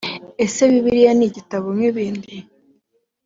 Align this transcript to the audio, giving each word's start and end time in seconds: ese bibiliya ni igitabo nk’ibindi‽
ese 0.45 0.61
bibiliya 0.71 1.11
ni 1.15 1.25
igitabo 1.29 1.67
nk’ibindi‽ 1.75 2.35